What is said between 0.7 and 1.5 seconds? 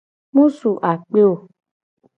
akpe o.